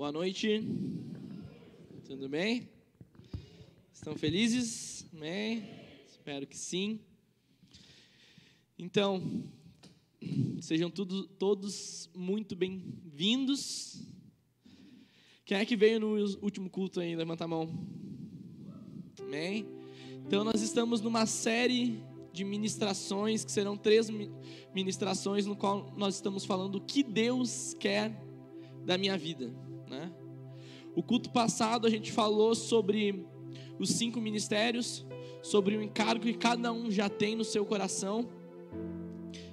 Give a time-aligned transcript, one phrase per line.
[0.00, 0.66] Boa noite.
[2.06, 2.70] Tudo bem?
[3.92, 5.06] Estão felizes?
[5.12, 5.62] Amém?
[6.08, 7.00] Espero que sim.
[8.78, 9.44] Então,
[10.62, 14.02] sejam tudo, todos muito bem-vindos.
[15.44, 17.14] Quem é que veio no último culto aí?
[17.14, 17.68] Levanta a mão.
[19.20, 19.66] Amém?
[20.26, 24.08] Então, nós estamos numa série de ministrações, que serão três
[24.74, 28.18] ministrações, no qual nós estamos falando o que Deus quer
[28.86, 29.54] da minha vida.
[29.90, 30.10] Né?
[30.94, 33.26] O culto passado a gente falou sobre
[33.78, 35.04] os cinco ministérios,
[35.42, 38.28] sobre o encargo que cada um já tem no seu coração.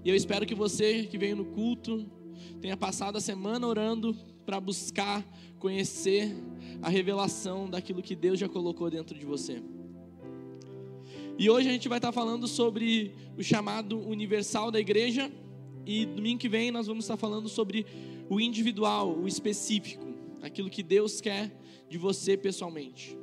[0.06, 2.06] E eu espero que você que veio no culto
[2.62, 4.16] tenha passado a semana orando
[4.46, 5.26] para buscar
[5.60, 6.36] conhecer
[6.82, 9.62] a revelação daquilo que Deus já colocou dentro de você.
[11.40, 15.32] E hoje a gente vai estar falando sobre o chamado universal da igreja.
[15.86, 17.86] E domingo que vem nós vamos estar falando sobre
[18.30, 20.06] o individual, o específico,
[20.42, 21.52] aquilo que Deus quer
[21.90, 23.18] de você pessoalmente.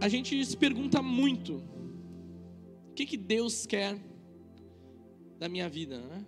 [0.00, 1.62] A gente se pergunta muito:
[2.90, 3.98] o que, que Deus quer
[5.38, 5.98] da minha vida?
[5.98, 6.26] Né?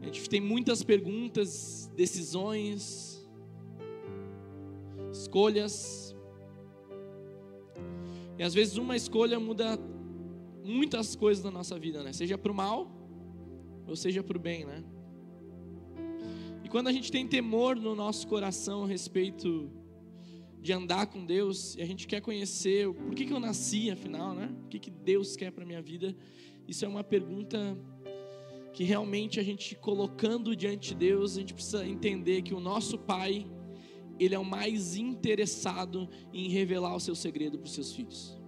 [0.00, 3.28] A gente tem muitas perguntas, decisões,
[5.12, 6.14] escolhas.
[8.38, 9.78] E às vezes uma escolha muda
[10.64, 12.12] muitas coisas da nossa vida, né?
[12.12, 12.90] Seja para o mal
[13.86, 14.84] ou seja para o bem, né?
[16.72, 19.70] Quando a gente tem temor no nosso coração a respeito
[20.58, 24.34] de andar com Deus, e a gente quer conhecer por que, que eu nasci, afinal,
[24.34, 24.50] né?
[24.64, 26.16] O que, que Deus quer para minha vida?
[26.66, 27.78] Isso é uma pergunta
[28.72, 32.96] que realmente a gente colocando diante de Deus, a gente precisa entender que o nosso
[32.96, 33.46] Pai
[34.18, 38.40] ele é o mais interessado em revelar o seu segredo para os seus filhos.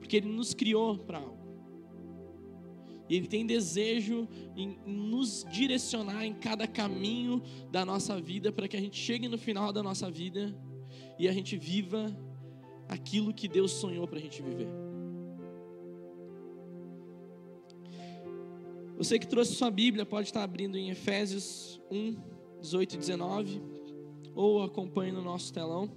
[0.00, 1.45] Porque ele nos criou para algo.
[3.08, 8.76] E ele tem desejo em nos direcionar em cada caminho da nossa vida para que
[8.76, 10.54] a gente chegue no final da nossa vida
[11.18, 12.14] e a gente viva
[12.88, 14.68] aquilo que Deus sonhou para a gente viver.
[18.96, 22.16] Você que trouxe sua Bíblia pode estar abrindo em Efésios 1,
[22.60, 23.62] 18 e 19
[24.34, 25.90] ou acompanhe no nosso telão,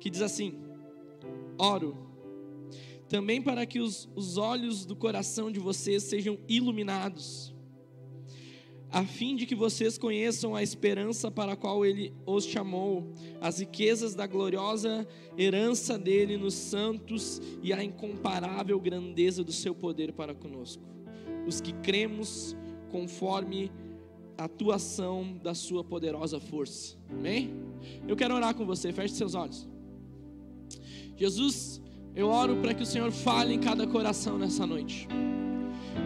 [0.00, 0.60] que diz assim:
[1.56, 1.96] Oro,
[3.14, 7.54] também para que os, os olhos do coração de vocês sejam iluminados,
[8.90, 13.60] a fim de que vocês conheçam a esperança para a qual ele os chamou, as
[13.60, 15.06] riquezas da gloriosa
[15.38, 20.82] herança dele nos santos e a incomparável grandeza do seu poder para conosco,
[21.46, 22.56] os que cremos
[22.90, 23.70] conforme
[24.36, 26.96] atuação da sua poderosa força.
[27.08, 27.54] Amém?
[28.08, 29.68] Eu quero orar com você, feche seus olhos.
[31.16, 31.80] Jesus,
[32.14, 35.08] eu oro para que o Senhor fale em cada coração nessa noite.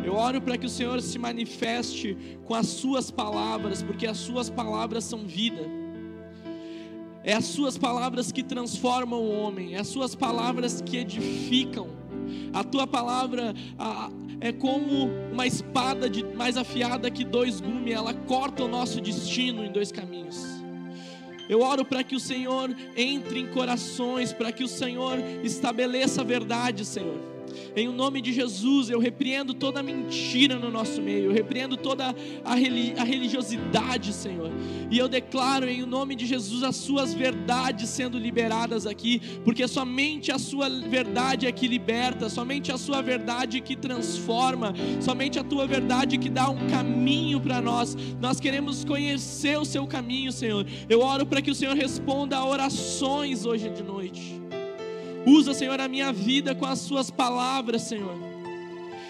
[0.05, 4.49] Eu oro para que o Senhor se manifeste com as suas palavras, porque as suas
[4.49, 5.63] palavras são vida.
[7.23, 11.89] É as suas palavras que transformam o homem, é as suas palavras que edificam.
[12.55, 18.15] A tua palavra, a, é como uma espada de, mais afiada que dois gumes, ela
[18.15, 20.43] corta o nosso destino em dois caminhos.
[21.49, 26.25] Eu oro para que o Senhor entre em corações, para que o Senhor estabeleça a
[26.25, 27.38] verdade, Senhor.
[27.77, 32.15] Em o nome de Jesus, eu repreendo toda mentira no nosso meio, eu repreendo toda
[32.45, 34.51] a, religiosidade, Senhor.
[34.91, 39.67] E eu declaro em o nome de Jesus as suas verdades sendo liberadas aqui, porque
[39.69, 45.45] somente a sua verdade é que liberta, somente a sua verdade que transforma, somente a
[45.45, 47.97] tua verdade que dá um caminho para nós.
[48.21, 50.67] Nós queremos conhecer o seu caminho, Senhor.
[50.89, 54.48] Eu oro para que o Senhor responda a orações hoje de noite.
[55.29, 58.17] Usa, Senhor, a minha vida com as Suas palavras, Senhor.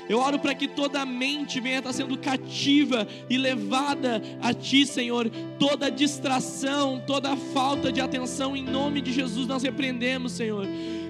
[0.08, 4.86] Eu oro para que toda a mente venha estar sendo cativa e levada a Ti,
[4.86, 5.30] Senhor.
[5.58, 10.66] Toda distração, toda falta de atenção, em nome de Jesus, nós repreendemos, Senhor.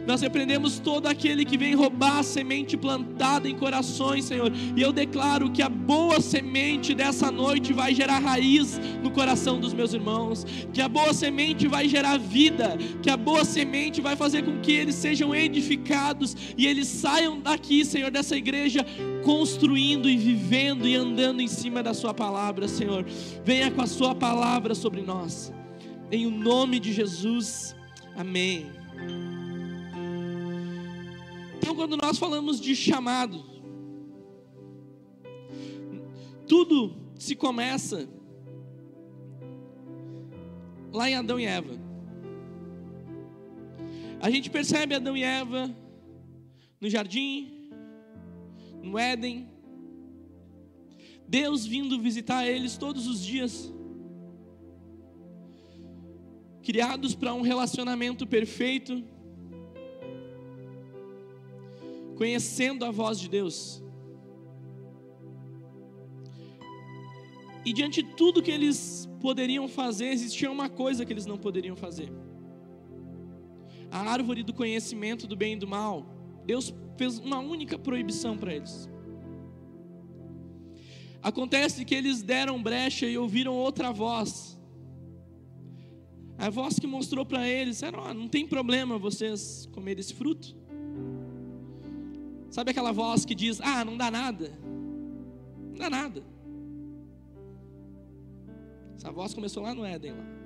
[0.09, 4.51] Nós repreendemos todo aquele que vem roubar a semente plantada em corações, Senhor.
[4.75, 9.75] E eu declaro que a boa semente dessa noite vai gerar raiz no coração dos
[9.75, 10.47] meus irmãos.
[10.73, 12.79] Que a boa semente vai gerar vida.
[13.03, 17.85] Que a boa semente vai fazer com que eles sejam edificados e eles saiam daqui,
[17.85, 18.87] Senhor, dessa igreja
[19.23, 23.05] construindo e vivendo e andando em cima da Sua palavra, Senhor.
[23.45, 25.53] Venha com a Sua palavra sobre nós.
[26.11, 27.77] Em o nome de Jesus.
[28.17, 28.78] Amém.
[31.79, 33.45] Quando nós falamos de chamado,
[36.49, 38.09] tudo se começa
[40.93, 41.79] lá em Adão e Eva.
[44.21, 45.73] A gente percebe Adão e Eva
[46.81, 47.71] no jardim,
[48.83, 49.49] no Éden.
[51.29, 53.73] Deus vindo visitar eles todos os dias.
[56.61, 59.05] Criados para um relacionamento perfeito,
[62.19, 63.81] conhecendo a voz de Deus.
[67.65, 71.77] E diante de tudo que eles poderiam fazer, existia uma coisa que eles não poderiam
[71.77, 72.11] fazer.
[73.89, 76.05] A árvore do conhecimento do bem e do mal.
[76.45, 78.91] Deus fez uma única proibição para eles.
[81.23, 84.59] Acontece que eles deram brecha e ouviram outra voz.
[86.37, 90.57] A voz que mostrou para eles: era, oh, não tem problema vocês comerem esse fruto.
[92.51, 94.59] Sabe aquela voz que diz: Ah, não dá nada.
[95.71, 96.23] Não dá nada.
[98.97, 100.13] Essa voz começou lá no Éden.
[100.13, 100.39] Lá.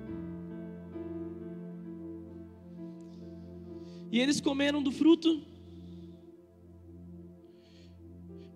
[4.11, 5.41] E eles comeram do fruto.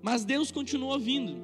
[0.04, 1.36] Mas Deus continuou vindo.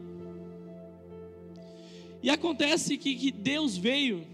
[2.21, 4.25] E acontece que, que Deus veio,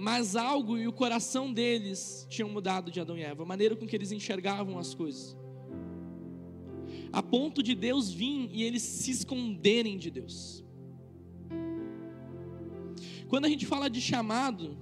[0.00, 3.86] mas algo e o coração deles tinham mudado de Adão e Eva, a maneira com
[3.86, 5.36] que eles enxergavam as coisas.
[7.12, 10.64] A ponto de Deus vir e eles se esconderem de Deus.
[13.28, 14.76] Quando a gente fala de chamado,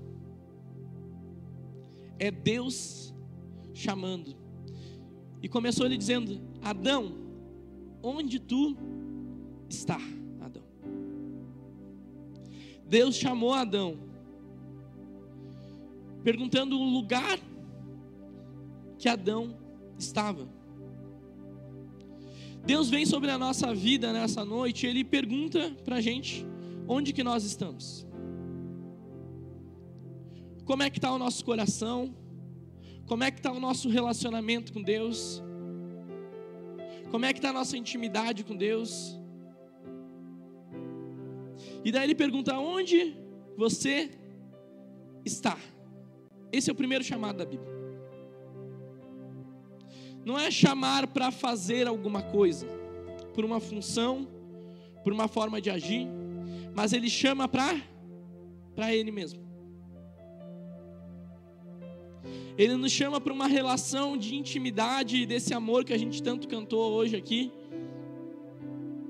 [2.18, 3.12] é Deus
[3.74, 4.36] chamando.
[5.42, 7.14] E começou ele dizendo: Adão,
[8.02, 8.76] onde tu
[9.68, 10.00] está,
[10.40, 10.62] Adão.
[12.86, 14.07] Deus chamou Adão,
[16.22, 17.38] perguntando o lugar
[18.98, 19.56] que Adão
[19.98, 20.48] estava.
[22.64, 26.46] Deus vem sobre a nossa vida nessa noite, Ele pergunta para a gente
[26.86, 28.06] onde que nós estamos.
[30.64, 32.14] Como é que está o nosso coração?
[33.06, 35.42] Como é que está o nosso relacionamento com Deus?
[37.10, 39.18] Como é que está a nossa intimidade com Deus?
[41.82, 43.16] E daí ele pergunta: onde
[43.56, 44.10] você
[45.24, 45.56] está?
[46.52, 47.70] Esse é o primeiro chamado da Bíblia.
[50.24, 52.66] Não é chamar para fazer alguma coisa,
[53.34, 54.28] por uma função,
[55.02, 56.06] por uma forma de agir,
[56.74, 57.80] mas ele chama para
[58.74, 59.40] para ele mesmo.
[62.56, 66.92] Ele nos chama para uma relação de intimidade, desse amor que a gente tanto cantou
[66.92, 67.52] hoje aqui.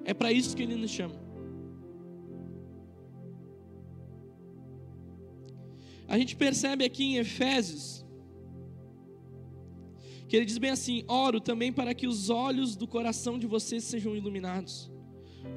[0.05, 1.28] É para isso que ele nos chama.
[6.09, 8.05] A gente percebe aqui em Efésios
[10.29, 13.85] que ele diz bem assim: Oro também para que os olhos do coração de vocês
[13.85, 14.91] sejam iluminados.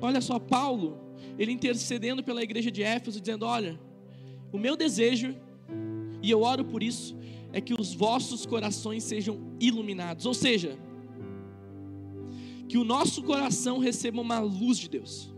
[0.01, 0.99] Olha só, Paulo,
[1.37, 3.79] ele intercedendo pela igreja de Éfeso, dizendo: Olha,
[4.51, 5.35] o meu desejo,
[6.21, 7.17] e eu oro por isso,
[7.53, 10.77] é que os vossos corações sejam iluminados, ou seja,
[12.67, 15.30] que o nosso coração receba uma luz de Deus.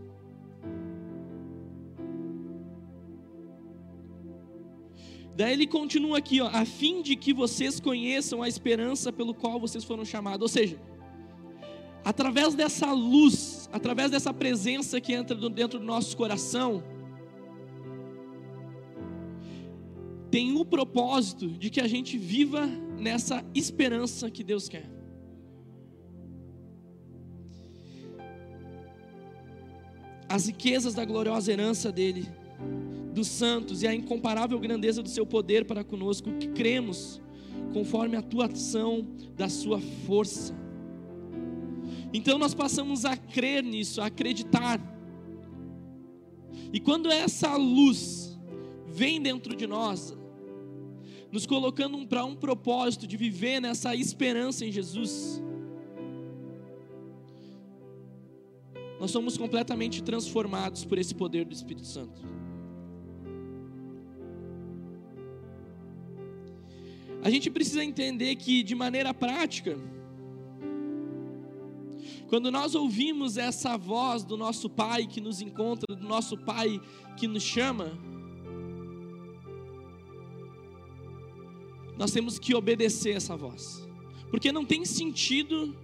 [5.36, 9.58] Daí ele continua aqui, ó, a fim de que vocês conheçam a esperança pelo qual
[9.58, 10.42] vocês foram chamados.
[10.42, 10.78] Ou seja,
[12.04, 16.84] através dessa luz, através dessa presença que entra dentro do nosso coração,
[20.30, 22.66] tem o propósito de que a gente viva
[22.98, 24.88] nessa esperança que Deus quer.
[30.28, 32.28] As riquezas da gloriosa herança dele,
[33.14, 37.22] dos santos e a incomparável grandeza do seu poder para conosco, que cremos
[37.72, 39.06] conforme a atuação
[39.36, 40.54] da sua força.
[42.12, 44.80] Então nós passamos a crer nisso, a acreditar.
[46.72, 48.38] E quando essa luz
[48.86, 50.16] vem dentro de nós,
[51.30, 55.42] nos colocando para um propósito de viver nessa esperança em Jesus.
[59.00, 62.43] Nós somos completamente transformados por esse poder do Espírito Santo.
[67.24, 69.78] A gente precisa entender que, de maneira prática,
[72.28, 76.78] quando nós ouvimos essa voz do nosso Pai que nos encontra, do nosso Pai
[77.16, 77.98] que nos chama,
[81.96, 83.88] nós temos que obedecer essa voz,
[84.30, 85.74] porque não tem sentido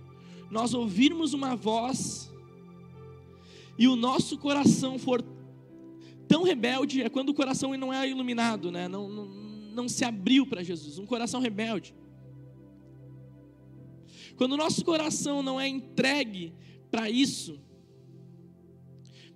[0.51, 2.31] nós ouvirmos uma voz
[3.79, 5.25] e o nosso coração for
[6.29, 8.89] tão rebelde, é quando o coração não é iluminado, né?
[8.89, 11.95] não, não, não se abriu para Jesus, um coração rebelde.
[14.37, 16.55] Quando o nosso coração não é entregue
[16.91, 17.61] para isso,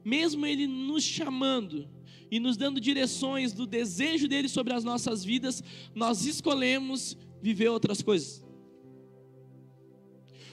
[0.05, 1.89] mesmo Ele nos chamando,
[2.35, 5.63] e nos dando direções do desejo dele sobre as nossas vidas,
[5.95, 8.45] nós escolhemos viver outras coisas.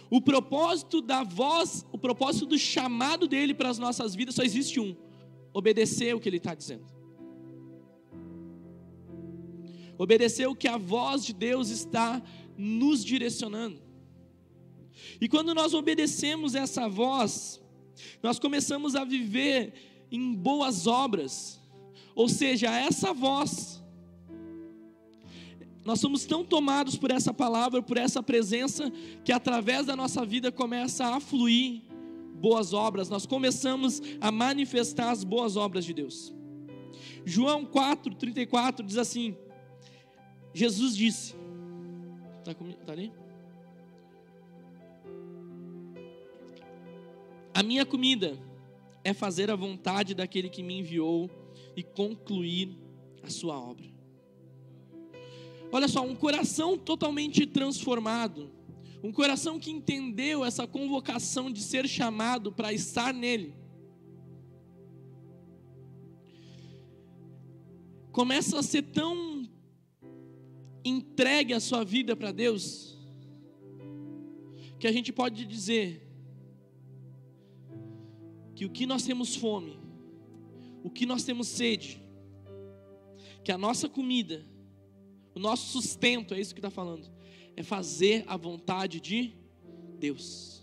[0.07, 4.79] O propósito da voz, o propósito do chamado dele para as nossas vidas só existe
[4.79, 4.95] um:
[5.51, 6.85] obedecer o que ele está dizendo.
[10.01, 12.19] Obedecer o que a voz de Deus está
[12.57, 13.79] nos direcionando.
[15.21, 17.61] E quando nós obedecemos essa voz,
[18.23, 21.61] nós começamos a viver em boas obras,
[22.15, 23.79] ou seja, essa voz
[25.85, 28.91] nós somos tão tomados por essa palavra, por essa presença,
[29.23, 31.83] que através da nossa vida começa a fluir
[32.39, 36.33] boas obras, nós começamos a manifestar as boas obras de Deus.
[37.23, 39.37] João 4, 34 diz assim:
[40.53, 41.35] Jesus disse,
[42.39, 42.53] está
[42.85, 43.11] tá ali?
[47.53, 48.37] A minha comida
[49.03, 51.29] é fazer a vontade daquele que me enviou
[51.75, 52.77] e concluir
[53.23, 53.85] a sua obra.
[55.71, 58.51] Olha só, um coração totalmente transformado,
[59.01, 63.55] um coração que entendeu essa convocação de ser chamado para estar nele.
[68.11, 69.40] Começa a ser tão
[70.83, 72.97] entregue a sua vida para Deus,
[74.79, 76.07] que a gente pode dizer
[78.55, 79.79] que o que nós temos fome,
[80.83, 82.01] o que nós temos sede,
[83.43, 84.45] que a nossa comida
[85.33, 87.09] o nosso sustento, é isso que está falando,
[87.55, 89.33] é fazer a vontade de
[89.97, 90.61] Deus.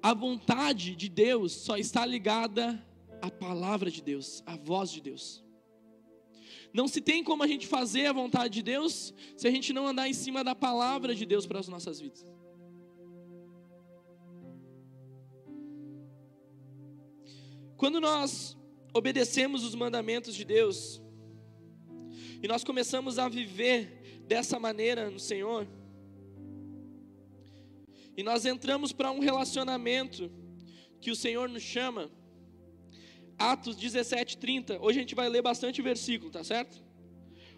[0.00, 2.84] A vontade de Deus só está ligada
[3.20, 5.44] à palavra de Deus, à voz de Deus.
[6.72, 9.86] Não se tem como a gente fazer a vontade de Deus se a gente não
[9.86, 12.24] andar em cima da palavra de Deus para as nossas vidas.
[17.76, 18.56] Quando nós
[18.92, 21.00] obedecemos os mandamentos de Deus,
[22.42, 25.66] e nós começamos a viver dessa maneira no Senhor,
[28.16, 30.28] e nós entramos para um relacionamento
[31.00, 32.10] que o Senhor nos chama,
[33.38, 34.80] Atos 17, 30.
[34.80, 36.82] Hoje a gente vai ler bastante versículo, tá certo?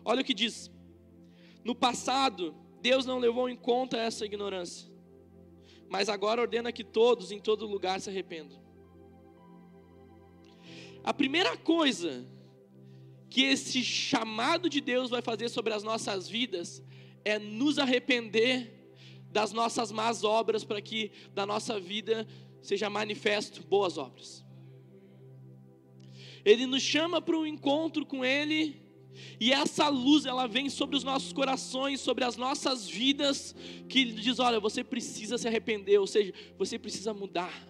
[0.05, 0.71] Olha o que diz:
[1.65, 4.91] No passado, Deus não levou em conta essa ignorância,
[5.89, 8.61] mas agora ordena que todos, em todo lugar, se arrependam.
[11.03, 12.27] A primeira coisa
[13.31, 16.83] que esse chamado de Deus vai fazer sobre as nossas vidas
[17.25, 18.77] é nos arrepender
[19.31, 22.27] das nossas más obras para que da nossa vida
[22.61, 24.45] seja manifesto boas obras.
[26.45, 28.81] Ele nos chama para um encontro com Ele,
[29.39, 33.55] e essa luz ela vem sobre os nossos corações, sobre as nossas vidas,
[33.89, 37.69] que diz: olha, você precisa se arrepender, ou seja, você precisa mudar.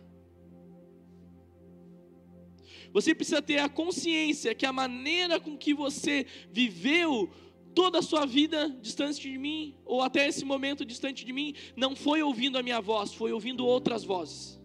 [2.92, 7.30] Você precisa ter a consciência que a maneira com que você viveu
[7.72, 11.94] toda a sua vida distante de mim, ou até esse momento distante de mim, não
[11.94, 14.59] foi ouvindo a minha voz, foi ouvindo outras vozes.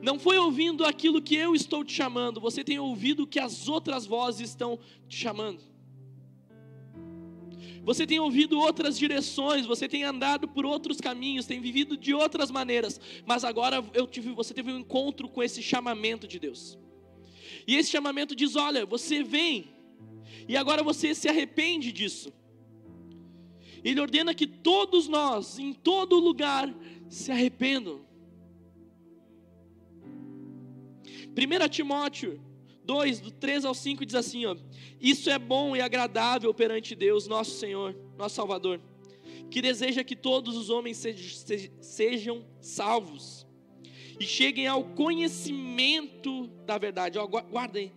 [0.00, 3.68] Não foi ouvindo aquilo que eu estou te chamando, você tem ouvido o que as
[3.68, 5.60] outras vozes estão te chamando.
[7.82, 12.50] Você tem ouvido outras direções, você tem andado por outros caminhos, tem vivido de outras
[12.50, 16.78] maneiras, mas agora eu tive, você teve um encontro com esse chamamento de Deus.
[17.66, 19.70] E esse chamamento diz: olha, você vem,
[20.46, 22.32] e agora você se arrepende disso.
[23.82, 26.74] Ele ordena que todos nós, em todo lugar,
[27.08, 28.07] se arrependam.
[31.38, 32.40] 1 Timóteo
[32.84, 34.56] 2, do 3 ao 5, diz assim: ó,
[35.00, 38.80] Isso é bom e agradável perante Deus, nosso Senhor, nosso Salvador,
[39.48, 41.00] que deseja que todos os homens
[41.80, 43.46] sejam salvos
[44.18, 47.18] e cheguem ao conhecimento da verdade.
[47.18, 47.92] Ó, guarda aí.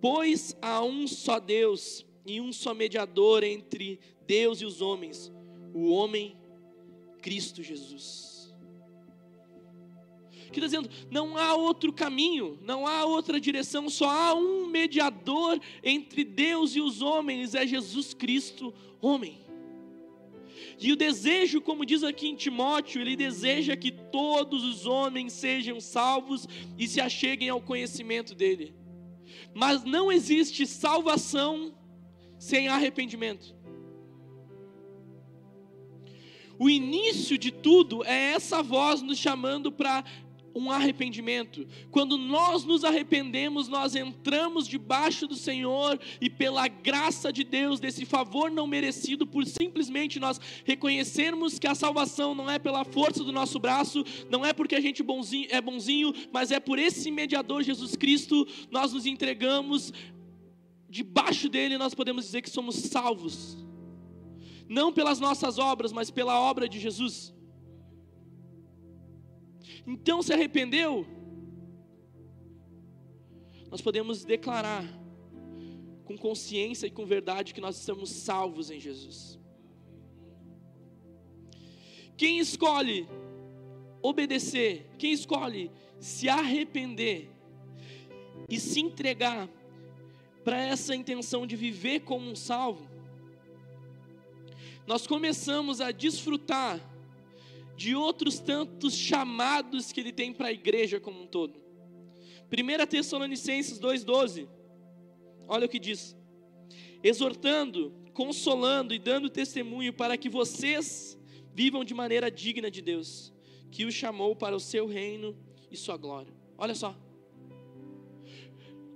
[0.00, 5.30] Pois há um só Deus e um só mediador entre Deus e os homens,
[5.74, 6.36] o homem
[7.20, 8.25] Cristo Jesus
[10.60, 15.60] que está dizendo: não há outro caminho, não há outra direção, só há um mediador
[15.82, 19.44] entre Deus e os homens, é Jesus Cristo, homem.
[20.78, 25.80] E o desejo, como diz aqui em Timóteo, ele deseja que todos os homens sejam
[25.80, 26.46] salvos
[26.78, 28.74] e se acheguem ao conhecimento dele.
[29.54, 31.74] Mas não existe salvação
[32.38, 33.56] sem arrependimento.
[36.58, 40.04] O início de tudo é essa voz nos chamando para
[40.56, 41.66] um arrependimento.
[41.90, 48.06] Quando nós nos arrependemos, nós entramos debaixo do Senhor e pela graça de Deus, desse
[48.06, 53.32] favor não merecido, por simplesmente nós reconhecermos que a salvação não é pela força do
[53.32, 57.62] nosso braço, não é porque a gente bonzinho, é bonzinho, mas é por esse mediador
[57.62, 59.92] Jesus Cristo, nós nos entregamos,
[60.88, 63.58] debaixo dele nós podemos dizer que somos salvos.
[64.68, 67.35] não pelas nossas obras, mas pela obra de Jesus.
[69.86, 71.06] Então se arrependeu?
[73.70, 74.84] Nós podemos declarar
[76.04, 79.38] com consciência e com verdade que nós estamos salvos em Jesus.
[82.16, 83.06] Quem escolhe
[84.00, 87.30] obedecer, quem escolhe se arrepender
[88.48, 89.48] e se entregar
[90.44, 92.88] para essa intenção de viver como um salvo,
[94.86, 96.80] nós começamos a desfrutar
[97.76, 101.60] de outros tantos chamados que ele tem para a igreja como um todo.
[102.50, 104.48] 1 Tessalonicenses 2,12,
[105.46, 106.16] olha o que diz:
[107.02, 111.18] exortando, consolando e dando testemunho para que vocês
[111.52, 113.32] vivam de maneira digna de Deus,
[113.70, 115.36] que o chamou para o seu reino
[115.70, 116.32] e sua glória.
[116.56, 116.96] Olha só,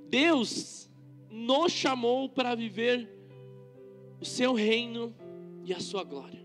[0.08, 0.90] Deus
[1.30, 3.08] nos chamou para viver
[4.20, 5.14] o seu reino
[5.64, 6.39] e a sua glória.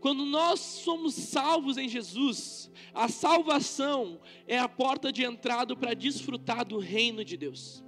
[0.00, 6.64] Quando nós somos salvos em Jesus, a salvação é a porta de entrada para desfrutar
[6.64, 7.84] do reino de Deus.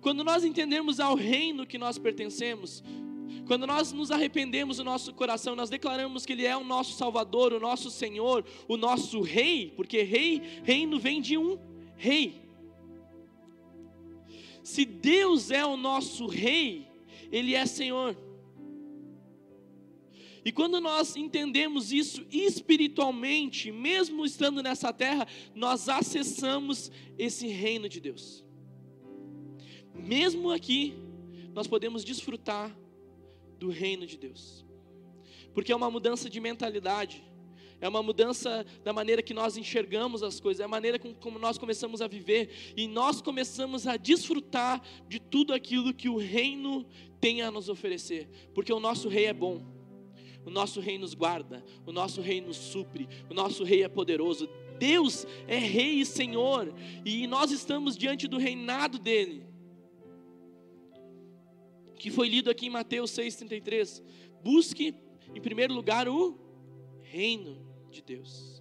[0.00, 2.82] Quando nós entendemos ao reino que nós pertencemos,
[3.46, 7.52] quando nós nos arrependemos do nosso coração, nós declaramos que Ele é o nosso Salvador,
[7.52, 11.58] o nosso Senhor, o nosso Rei, porque rei, reino vem de um
[11.96, 12.42] rei.
[14.62, 16.88] Se Deus é o nosso Rei,
[17.30, 18.16] Ele é Senhor.
[20.44, 28.00] E quando nós entendemos isso espiritualmente, mesmo estando nessa terra, nós acessamos esse reino de
[28.00, 28.44] Deus.
[29.94, 30.94] Mesmo aqui,
[31.54, 32.76] nós podemos desfrutar
[33.58, 34.64] do reino de Deus,
[35.54, 37.22] porque é uma mudança de mentalidade,
[37.80, 41.58] é uma mudança da maneira que nós enxergamos as coisas, é a maneira como nós
[41.58, 46.86] começamos a viver e nós começamos a desfrutar de tudo aquilo que o reino
[47.20, 49.81] tem a nos oferecer, porque o nosso rei é bom.
[50.44, 54.48] O nosso rei nos guarda, o nosso rei nos supre, o nosso rei é poderoso.
[54.78, 56.72] Deus é rei e senhor,
[57.04, 59.46] e nós estamos diante do reinado dele.
[61.96, 64.02] Que foi lido aqui em Mateus 6:33.
[64.42, 64.94] Busque
[65.32, 66.36] em primeiro lugar o
[67.00, 68.60] reino de Deus.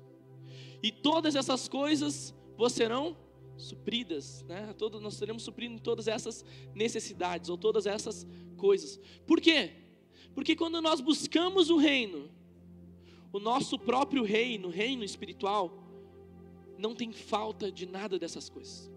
[0.84, 3.18] E todas essas coisas vos serão
[3.58, 4.74] supridas, né?
[4.78, 9.00] Todos nós seremos suprindo todas essas necessidades ou todas essas coisas.
[9.26, 9.72] Por quê?
[10.34, 12.30] Porque quando nós buscamos o reino,
[13.32, 15.82] o nosso próprio reino, reino espiritual,
[16.78, 18.92] não tem falta de nada dessas coisas.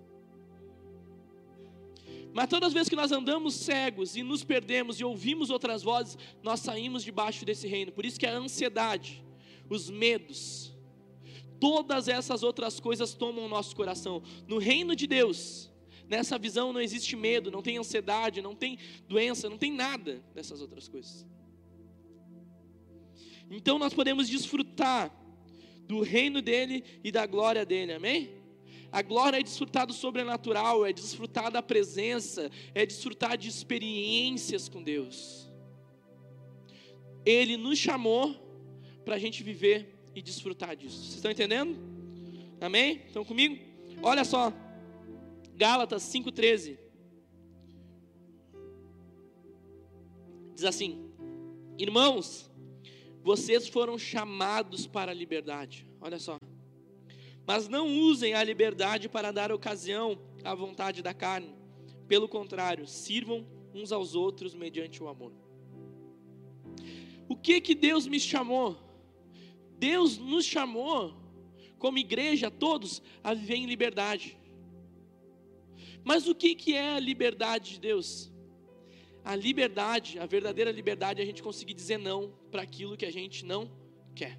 [2.33, 6.19] Mas todas as vezes que nós andamos cegos e nos perdemos e ouvimos outras vozes,
[6.43, 7.93] nós saímos debaixo desse reino.
[7.93, 9.25] Por isso que a ansiedade,
[9.71, 10.75] os medos,
[11.61, 14.21] todas essas outras coisas tomam o nosso coração.
[14.49, 15.71] No reino de Deus,
[16.09, 20.61] Nessa visão não existe medo, não tem ansiedade, não tem doença, não tem nada dessas
[20.61, 21.27] outras coisas.
[23.51, 25.14] Então nós podemos desfrutar
[25.87, 28.43] do reino dele e da glória dele, amém?
[28.90, 34.83] A glória é desfrutar do sobrenatural, é desfrutar da presença, é desfrutar de experiências com
[34.83, 35.51] Deus.
[37.27, 38.35] Ele nos chamou
[39.05, 40.99] para a gente viver e desfrutar disso.
[40.99, 41.77] Vocês estão entendendo?
[42.61, 43.03] Amém?
[43.07, 43.59] Estão comigo?
[44.03, 44.53] Olha só,
[45.57, 46.79] Gálatas 5,13.
[50.55, 51.11] Diz assim:
[51.79, 52.51] Irmãos,
[53.23, 55.87] vocês foram chamados para a liberdade.
[56.01, 56.38] Olha só.
[57.47, 61.55] Mas não usem a liberdade para dar ocasião à vontade da carne.
[62.09, 65.33] Pelo contrário, sirvam uns aos outros mediante o amor.
[67.29, 68.77] O que que Deus me chamou?
[69.79, 71.14] Deus nos chamou
[71.79, 74.38] como igreja todos a viver em liberdade.
[76.05, 78.31] Mas o que, que é a liberdade de Deus?
[79.25, 83.11] A liberdade, a verdadeira liberdade é a gente conseguir dizer não para aquilo que a
[83.11, 83.71] gente não
[84.14, 84.38] quer.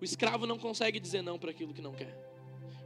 [0.00, 2.16] O escravo não consegue dizer não para aquilo que não quer.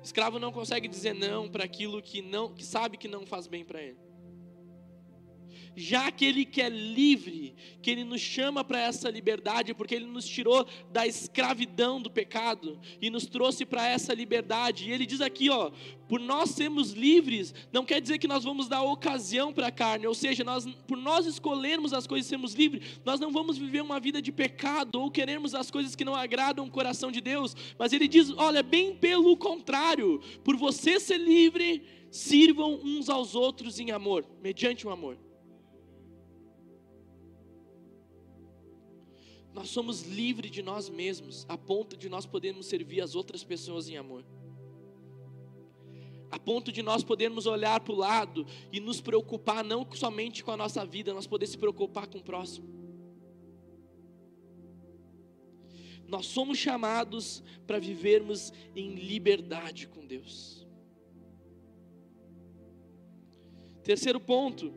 [0.00, 3.46] O escravo não consegue dizer não para aquilo que não que sabe que não faz
[3.46, 4.09] bem para ele
[5.76, 10.26] já que Ele quer livre, que Ele nos chama para essa liberdade, porque Ele nos
[10.26, 14.88] tirou da escravidão do pecado e nos trouxe para essa liberdade.
[14.88, 15.70] E Ele diz aqui, ó,
[16.08, 20.06] por nós sermos livres, não quer dizer que nós vamos dar ocasião para a carne,
[20.06, 23.80] ou seja, nós, por nós escolhermos as coisas e sermos livres, nós não vamos viver
[23.80, 27.54] uma vida de pecado ou queremos as coisas que não agradam o coração de Deus,
[27.78, 33.78] mas Ele diz, olha, bem pelo contrário, por você ser livre, sirvam uns aos outros
[33.78, 35.16] em amor, mediante o amor.
[39.60, 43.90] Nós somos livres de nós mesmos, a ponto de nós podermos servir as outras pessoas
[43.90, 44.24] em amor.
[46.30, 50.52] a ponto de nós podermos olhar para o lado e nos preocupar não somente com
[50.52, 52.68] a nossa vida, nós poder se preocupar com o próximo.
[56.06, 60.66] Nós somos chamados para vivermos em liberdade com Deus.
[63.82, 64.72] Terceiro ponto,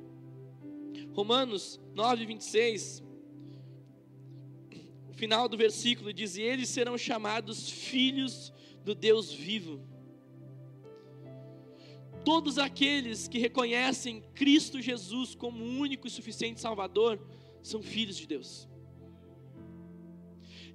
[1.14, 3.03] Romanos 9, 26.
[5.24, 8.52] O final do versículo diz: eles serão chamados filhos
[8.84, 9.94] do Deus vivo
[12.24, 17.20] todos aqueles que reconhecem Cristo Jesus como único e suficiente Salvador
[17.62, 18.68] são filhos de Deus.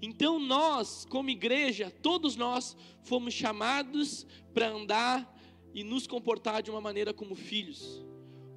[0.00, 5.36] Então nós, como igreja, todos nós fomos chamados para andar
[5.74, 8.04] e nos comportar de uma maneira como filhos,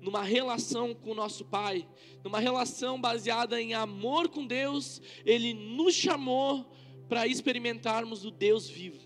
[0.02, 1.88] numa relação com o nosso Pai,
[2.24, 6.66] numa relação baseada em amor com Deus, Ele nos chamou
[7.08, 9.00] para experimentarmos o Deus vivo.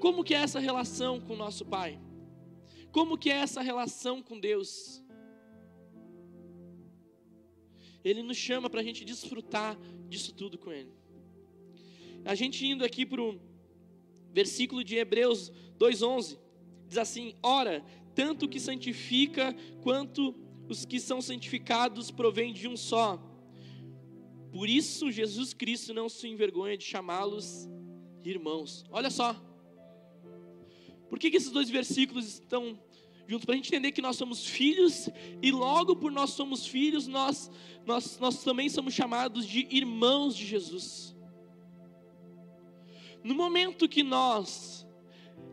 [0.00, 2.00] Como que é essa relação com o nosso Pai?
[2.90, 5.00] Como que é essa relação com Deus?
[8.04, 10.92] Ele nos chama para a gente desfrutar disso tudo com Ele.
[12.24, 13.40] A gente indo aqui para o
[14.32, 16.38] versículo de Hebreus 2,11,
[16.92, 20.34] diz assim: Ora, tanto o que santifica quanto
[20.68, 23.20] os que são santificados provém de um só.
[24.52, 27.68] Por isso, Jesus Cristo não se envergonha de chamá-los
[28.22, 28.84] irmãos.
[28.90, 29.34] Olha só,
[31.08, 32.78] por que, que esses dois versículos estão
[33.26, 33.46] juntos?
[33.46, 35.08] Para a gente entender que nós somos filhos
[35.40, 37.50] e logo por nós somos filhos, nós,
[37.86, 41.16] nós, nós também somos chamados de irmãos de Jesus.
[43.24, 44.81] No momento que nós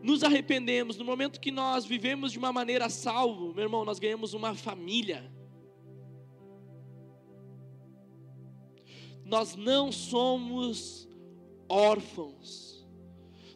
[0.02, 4.32] nos arrependemos, no momento que nós vivemos de uma maneira salvo, meu irmão, nós ganhamos
[4.34, 5.30] uma família.
[9.24, 11.08] Nós não somos
[11.68, 12.86] órfãos,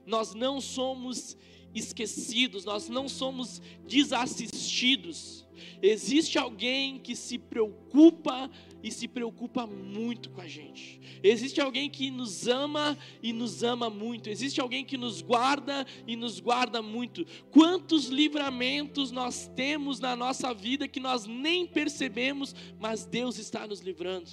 [0.07, 1.37] nós não somos
[1.75, 5.44] esquecidos, nós não somos desassistidos.
[5.83, 8.51] Existe alguém que se preocupa
[8.83, 11.01] e se preocupa muito com a gente.
[11.23, 14.29] Existe alguém que nos ama e nos ama muito.
[14.29, 17.25] Existe alguém que nos guarda e nos guarda muito.
[17.51, 23.81] Quantos livramentos nós temos na nossa vida que nós nem percebemos, mas Deus está nos
[23.81, 24.31] livrando.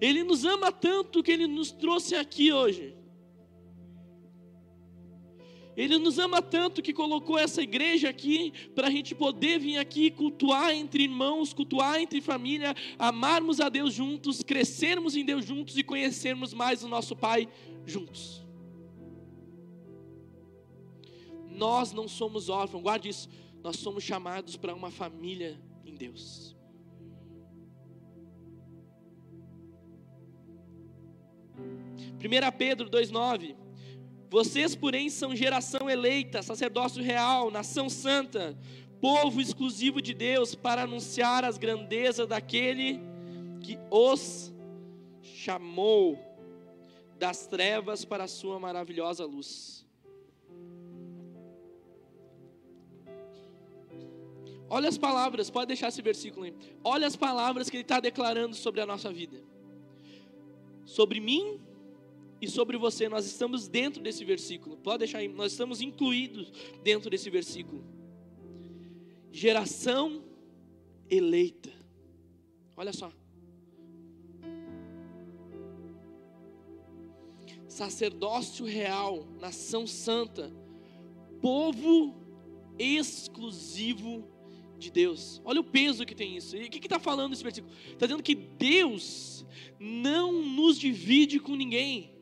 [0.00, 2.97] Ele nos ama tanto que ele nos trouxe aqui hoje
[5.78, 10.10] ele nos ama tanto que colocou essa igreja aqui para a gente poder vir aqui
[10.10, 15.84] cultuar entre irmãos, cultuar entre família, amarmos a Deus juntos, crescermos em Deus juntos e
[15.84, 17.48] conhecermos mais o nosso Pai
[17.86, 18.44] juntos.
[21.48, 23.28] Nós não somos órfãos, guarde isso,
[23.62, 26.56] nós somos chamados para uma família em Deus.
[32.18, 33.67] Primeira Pedro 2:9
[34.30, 38.58] vocês, porém, são geração eleita, sacerdócio real, nação santa,
[39.00, 43.00] povo exclusivo de Deus, para anunciar as grandezas daquele
[43.60, 44.52] que os
[45.22, 46.18] chamou
[47.18, 49.86] das trevas para a sua maravilhosa luz.
[54.70, 56.54] Olha as palavras, pode deixar esse versículo aí.
[56.84, 59.42] Olha as palavras que ele está declarando sobre a nossa vida.
[60.84, 61.58] Sobre mim
[62.40, 63.08] e sobre você.
[63.08, 64.76] Nós estamos dentro desse versículo.
[64.76, 67.84] Pode deixar aí, nós estamos incluídos dentro desse versículo.
[69.30, 70.24] Geração
[71.10, 71.70] eleita.
[72.76, 73.12] Olha só.
[77.66, 80.52] Sacerdócio real, nação santa,
[81.40, 82.16] povo
[82.78, 84.24] exclusivo
[84.78, 85.40] de Deus.
[85.44, 86.56] Olha o peso que tem isso.
[86.56, 87.72] E o que está falando esse versículo?
[87.92, 89.44] Está dizendo que Deus
[89.78, 92.17] não nos divide com ninguém.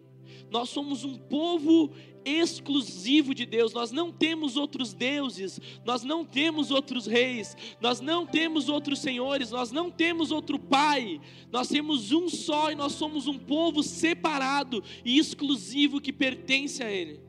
[0.50, 1.92] Nós somos um povo
[2.24, 8.26] exclusivo de Deus, nós não temos outros deuses, nós não temos outros reis, nós não
[8.26, 11.20] temos outros senhores, nós não temos outro pai,
[11.52, 16.90] nós temos um só e nós somos um povo separado e exclusivo que pertence a
[16.90, 17.20] Ele.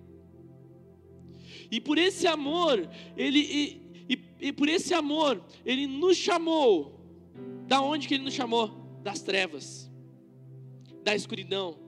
[1.70, 6.98] E por esse amor, Ele e, e, e por esse amor, Ele nos chamou.
[7.68, 9.00] Da onde que Ele nos chamou?
[9.04, 9.92] Das trevas,
[11.04, 11.87] da escuridão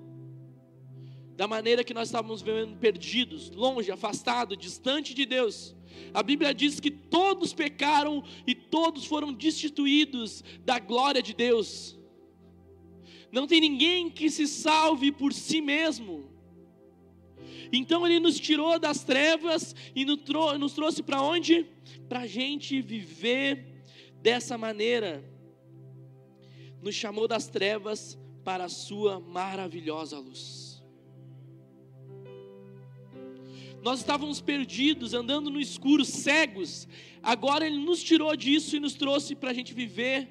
[1.40, 5.74] da maneira que nós estávamos vivendo perdidos, longe, afastado, distante de Deus.
[6.14, 11.98] A Bíblia diz que todos pecaram e todos foram destituídos da glória de Deus.
[13.32, 16.30] Não tem ninguém que se salve por si mesmo.
[17.72, 21.66] Então Ele nos tirou das trevas e nos trouxe para onde?
[22.10, 23.86] Para a gente viver
[24.22, 25.24] dessa maneira.
[26.82, 30.69] Nos chamou das trevas para a Sua maravilhosa luz.
[33.82, 36.88] Nós estávamos perdidos, andando no escuro, cegos.
[37.24, 40.28] Agora Ele nos tirou disso e nos trouxe para a gente viver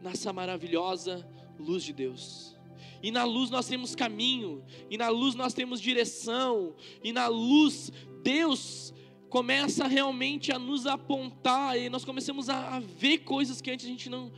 [0.00, 2.56] nessa maravilhosa luz de Deus.
[3.02, 7.92] E na luz nós temos caminho, e na luz nós temos direção, e na luz
[8.22, 8.92] Deus
[9.28, 13.88] começa realmente a nos apontar, e nós começamos a, a ver coisas que antes a
[13.88, 14.32] gente não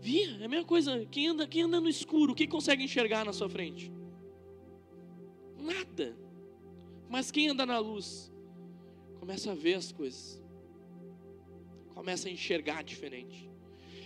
[0.00, 0.38] via.
[0.40, 3.32] É a mesma coisa, quem anda, quem anda no escuro, o que consegue enxergar na
[3.32, 3.92] sua frente?
[5.58, 6.29] Nada.
[7.10, 8.32] Mas quem anda na luz
[9.18, 10.40] começa a ver as coisas,
[11.92, 13.50] começa a enxergar diferente.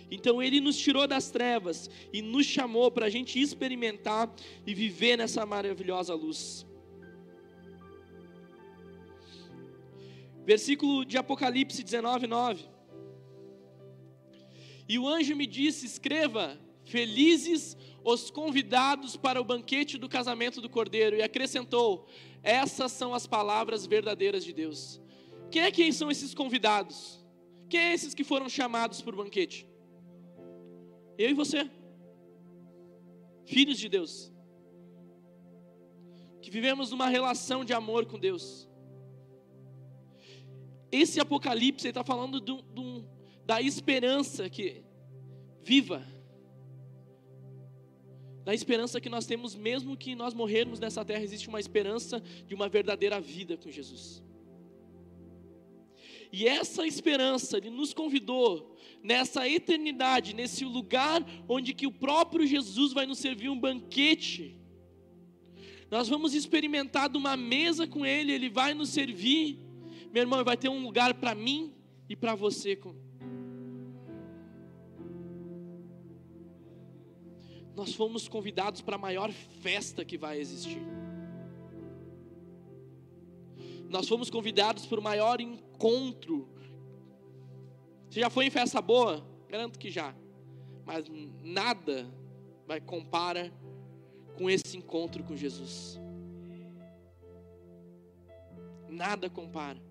[0.09, 4.33] Então ele nos tirou das trevas e nos chamou para a gente experimentar
[4.65, 6.65] e viver nessa maravilhosa luz.
[10.43, 12.65] Versículo de Apocalipse 19, 9.
[14.89, 20.69] E o anjo me disse: Escreva, felizes os convidados para o banquete do casamento do
[20.69, 21.15] cordeiro.
[21.15, 22.07] E acrescentou:
[22.45, 25.01] Essas são as palavras verdadeiras de Deus.
[25.49, 27.25] Quem é quem são esses convidados?
[27.67, 29.67] Quem é esses que foram chamados para o banquete?
[31.17, 31.67] Eu e você,
[33.45, 34.31] filhos de Deus,
[36.39, 38.69] que vivemos uma relação de amor com Deus.
[40.91, 43.09] Esse Apocalipse está falando do, do,
[43.43, 44.83] da esperança que
[45.63, 46.05] viva,
[48.45, 52.53] da esperança que nós temos, mesmo que nós morrermos nessa terra, existe uma esperança de
[52.53, 54.23] uma verdadeira vida com Jesus.
[56.31, 62.93] E essa esperança, Ele nos convidou nessa eternidade, nesse lugar onde que o próprio Jesus
[62.93, 64.55] vai nos servir um banquete.
[65.89, 69.57] Nós vamos experimentar de uma mesa com Ele, Ele vai nos servir.
[70.13, 71.73] Meu irmão, vai ter um lugar para mim
[72.07, 72.75] e para você.
[77.75, 80.81] Nós fomos convidados para a maior festa que vai existir.
[83.89, 86.47] Nós fomos convidados para o maior encontro.
[88.09, 89.25] Você já foi em festa boa?
[89.49, 90.15] Garanto que já.
[90.85, 91.05] Mas
[91.43, 92.07] nada
[92.65, 93.53] vai compara
[94.37, 95.99] com esse encontro com Jesus.
[98.89, 99.81] Nada compara.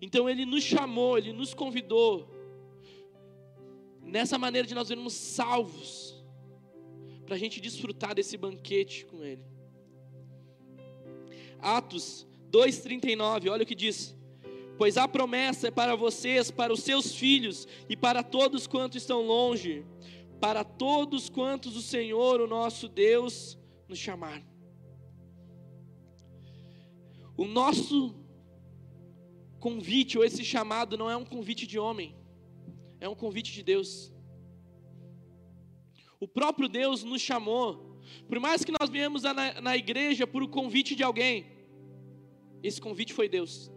[0.00, 2.28] Então ele nos chamou, ele nos convidou.
[4.02, 6.09] Nessa maneira de nós vermos salvos,
[7.30, 9.44] para a gente desfrutar desse banquete com ele.
[11.60, 14.16] Atos 2,39, olha o que diz:
[14.76, 19.24] Pois a promessa é para vocês, para os seus filhos e para todos quantos estão
[19.24, 19.86] longe,
[20.40, 24.42] para todos quantos o Senhor, o nosso Deus, nos chamar.
[27.36, 28.12] O nosso
[29.60, 32.12] convite, ou esse chamado, não é um convite de homem,
[32.98, 34.12] é um convite de Deus.
[36.20, 40.94] O próprio Deus nos chamou, por mais que nós viemos na, na igreja por convite
[40.94, 41.46] de alguém,
[42.62, 43.72] esse convite foi Deus.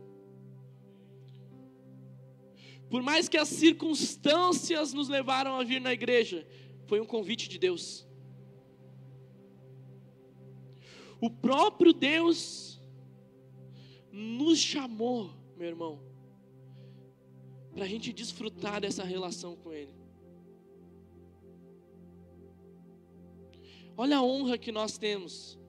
[2.89, 6.45] Por mais que as circunstâncias nos levaram a vir na igreja,
[6.86, 8.06] foi um convite de Deus.
[11.21, 12.82] O próprio Deus
[14.12, 16.03] nos chamou, meu irmão,
[17.73, 20.02] para a gente desfrutar dessa relação com Ele.
[23.95, 25.60] Olha a honra que nós temos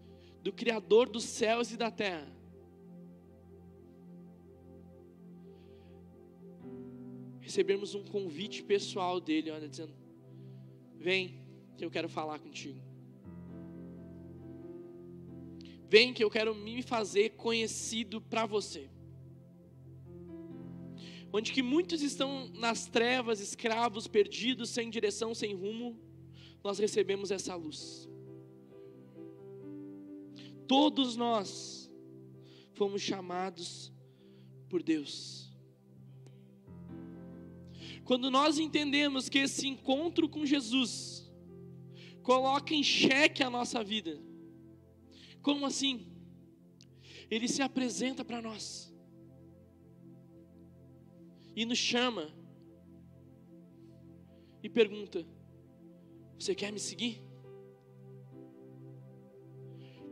[0.42, 2.34] do Criador dos céus e da terra
[7.54, 9.94] recebermos um convite pessoal dele, olha, dizendo:
[10.96, 11.40] Vem,
[11.76, 12.80] que eu quero falar contigo.
[15.88, 18.90] Vem, que eu quero me fazer conhecido para você.
[21.32, 25.96] Onde que muitos estão nas trevas, escravos, perdidos, sem direção, sem rumo,
[26.62, 28.08] nós recebemos essa luz.
[30.66, 31.90] Todos nós
[32.74, 33.92] fomos chamados
[34.68, 35.44] por Deus
[38.04, 41.26] quando nós entendemos que esse encontro com Jesus
[42.22, 44.20] coloca em xeque a nossa vida,
[45.42, 46.06] como assim?
[47.30, 48.94] Ele se apresenta para nós
[51.56, 52.34] e nos chama
[54.62, 55.26] e pergunta:
[56.38, 57.22] Você quer me seguir?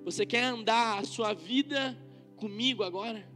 [0.05, 1.97] Você quer andar a sua vida
[2.37, 3.31] comigo agora?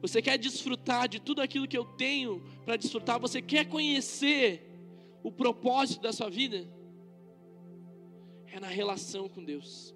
[0.00, 3.20] Você quer desfrutar de tudo aquilo que eu tenho para desfrutar?
[3.20, 4.66] Você quer conhecer
[5.22, 6.66] o propósito da sua vida?
[8.46, 9.94] É na relação com Deus.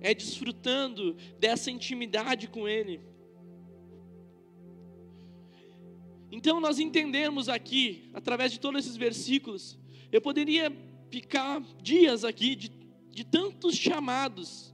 [0.00, 3.00] É desfrutando dessa intimidade com Ele.
[6.32, 9.78] Então nós entendemos aqui, através de todos esses versículos,
[10.14, 10.72] eu poderia
[11.10, 12.68] ficar dias aqui de,
[13.10, 14.72] de tantos chamados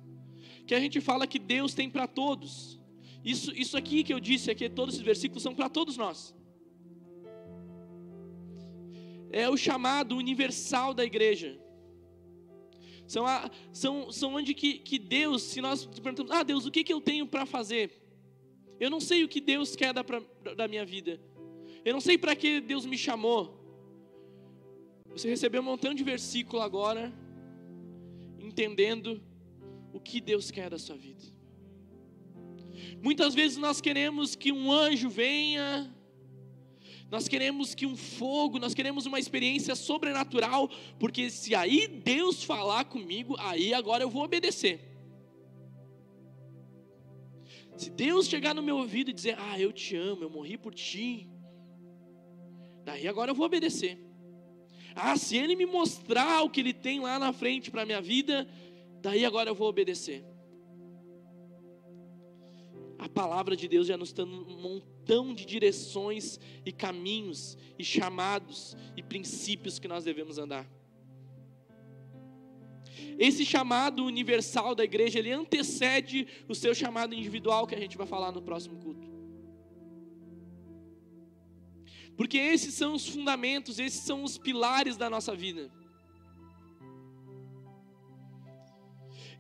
[0.67, 2.79] que a gente fala que Deus tem para todos.
[3.25, 6.35] Isso, isso aqui que eu disse aqui, todos esses versículos são para todos nós.
[9.31, 11.59] É o chamado universal da igreja.
[13.07, 16.85] São, a, são, são onde que, que Deus, se nós perguntamos, ah Deus, o que,
[16.85, 17.91] que eu tenho para fazer?
[18.79, 20.21] Eu não sei o que Deus quer da, pra,
[20.55, 21.19] da minha vida.
[21.83, 23.60] Eu não sei para que Deus me chamou.
[25.13, 27.13] Você recebeu um montão de versículo agora,
[28.39, 29.23] entendendo
[29.93, 31.25] o que Deus quer da sua vida.
[33.03, 35.95] Muitas vezes nós queremos que um anjo venha,
[37.11, 42.85] nós queremos que um fogo, nós queremos uma experiência sobrenatural, porque se aí Deus falar
[42.85, 44.81] comigo, aí agora eu vou obedecer.
[47.77, 50.73] Se Deus chegar no meu ouvido e dizer, ah, eu te amo, eu morri por
[50.73, 51.29] ti,
[52.85, 54.10] daí agora eu vou obedecer.
[54.95, 58.01] Ah, se Ele me mostrar o que Ele tem lá na frente para a minha
[58.01, 58.49] vida,
[59.01, 60.25] daí agora eu vou obedecer.
[62.99, 68.77] A palavra de Deus já nos dá um montão de direções e caminhos e chamados
[68.95, 70.69] e princípios que nós devemos andar.
[73.19, 78.07] Esse chamado universal da igreja, ele antecede o seu chamado individual que a gente vai
[78.07, 79.10] falar no próximo culto.
[82.21, 85.71] Porque esses são os fundamentos, esses são os pilares da nossa vida.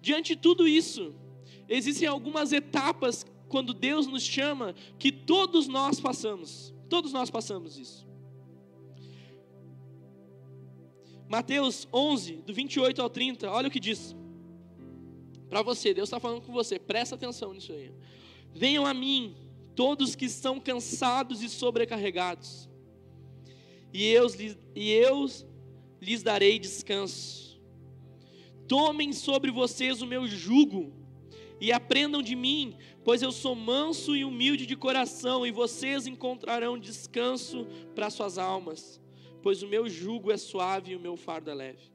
[0.00, 1.14] Diante de tudo isso,
[1.68, 6.72] existem algumas etapas quando Deus nos chama que todos nós passamos.
[6.88, 8.08] Todos nós passamos isso.
[11.28, 14.16] Mateus 11, do 28 ao 30, olha o que diz.
[15.50, 17.92] Para você, Deus está falando com você, presta atenção nisso aí.
[18.54, 19.36] Venham a mim,
[19.76, 22.69] todos que estão cansados e sobrecarregados,
[23.92, 24.26] e eu,
[24.74, 25.26] e eu
[26.00, 27.60] lhes darei descanso.
[28.66, 30.92] Tomem sobre vocês o meu jugo
[31.60, 36.78] e aprendam de mim, pois eu sou manso e humilde de coração, e vocês encontrarão
[36.78, 39.00] descanso para suas almas,
[39.42, 41.90] pois o meu jugo é suave e o meu fardo é leve.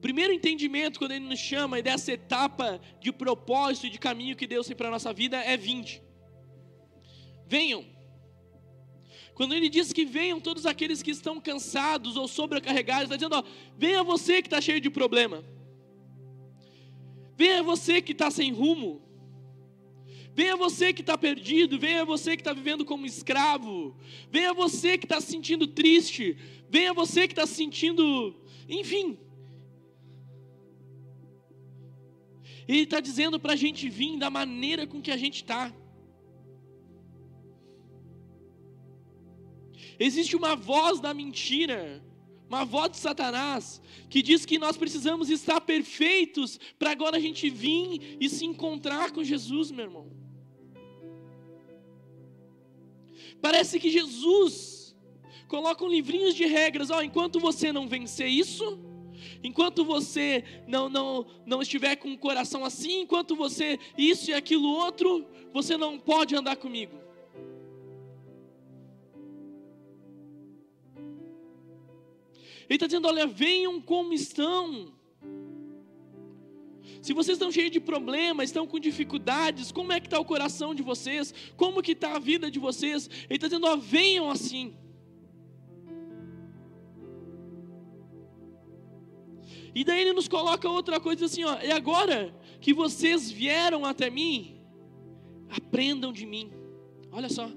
[0.00, 4.66] Primeiro entendimento, quando ele nos chama dessa etapa de propósito e de caminho que Deus
[4.66, 6.05] tem para a nossa vida, é vinde
[7.46, 7.84] venham.
[9.34, 13.44] Quando ele diz que venham todos aqueles que estão cansados ou sobrecarregados, está dizendo: ó,
[13.76, 15.44] venha você que está cheio de problema,
[17.36, 19.02] venha você que está sem rumo,
[20.34, 23.94] venha você que está perdido, venha você que está vivendo como escravo,
[24.30, 26.36] venha você que está se sentindo triste,
[26.70, 28.34] venha você que está se sentindo,
[28.66, 29.18] enfim.
[32.66, 35.72] Ele está dizendo para a gente vir da maneira com que a gente está.
[39.98, 42.02] Existe uma voz da mentira,
[42.48, 47.48] uma voz de Satanás, que diz que nós precisamos estar perfeitos para agora a gente
[47.50, 50.10] vir e se encontrar com Jesus, meu irmão.
[53.40, 54.96] Parece que Jesus
[55.48, 58.78] coloca um livrinho de regras, ó, enquanto você não vencer isso,
[59.42, 64.68] enquanto você não, não, não estiver com o coração assim, enquanto você isso e aquilo
[64.68, 67.05] outro, você não pode andar comigo.
[72.68, 74.92] Ele está dizendo: olha, venham como estão.
[77.02, 80.74] Se vocês estão cheios de problemas, estão com dificuldades, como é que está o coração
[80.74, 81.32] de vocês?
[81.56, 83.08] Como que está a vida de vocês?
[83.24, 84.74] Ele está dizendo, ó, venham assim.
[89.74, 94.08] E daí ele nos coloca outra coisa assim, ó, e agora que vocês vieram até
[94.08, 94.58] mim,
[95.50, 96.50] aprendam de mim.
[97.12, 97.50] Olha só.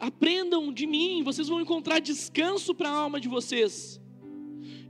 [0.00, 4.00] Aprendam de mim, vocês vão encontrar descanso para a alma de vocês.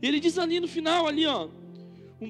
[0.01, 1.49] Ele diz ali no final, ali, ó,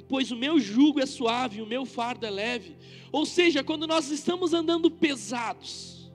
[0.08, 2.76] pois o meu jugo é suave, o meu fardo é leve.
[3.12, 6.10] Ou seja, quando nós estamos andando pesados,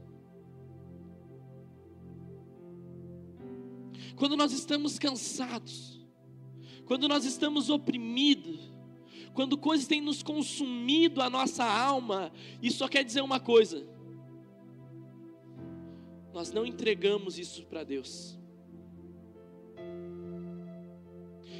[4.16, 6.04] quando nós estamos cansados,
[6.86, 8.72] quando nós estamos oprimidos,
[9.34, 12.32] quando coisas têm nos consumido a nossa alma,
[12.62, 13.86] isso só quer dizer uma coisa:
[16.36, 18.38] nós não entregamos isso para Deus.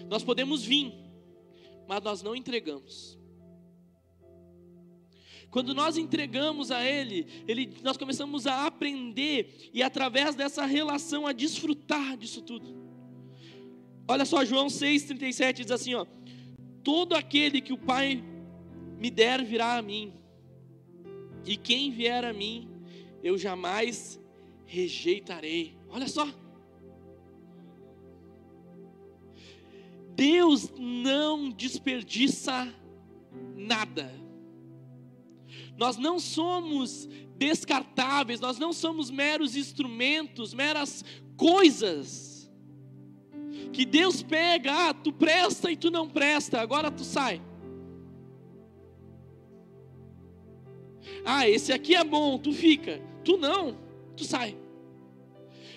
[0.10, 0.94] Nós podemos vir,
[1.88, 3.18] mas nós não entregamos.
[5.50, 11.32] Quando nós entregamos a Ele, Ele, nós começamos a aprender e através dessa relação a
[11.32, 12.76] desfrutar disso tudo.
[14.06, 16.06] Olha só, João 6,37 diz assim: ó,
[16.84, 18.22] todo aquele que o Pai
[19.00, 20.14] me der virá a mim,
[21.46, 22.70] e quem vier a mim,
[23.24, 24.20] eu jamais
[24.66, 25.78] rejeitarei.
[25.90, 26.28] Olha só.
[30.16, 32.74] Deus não desperdiça
[33.56, 34.12] nada.
[35.78, 41.04] Nós não somos descartáveis, nós não somos meros instrumentos, meras
[41.36, 42.50] coisas.
[43.74, 47.42] Que Deus pega, ah, tu presta e tu não presta, agora tu sai.
[51.26, 53.02] Ah, esse aqui é bom, tu fica.
[53.24, 53.76] Tu não,
[54.16, 54.58] tu sai.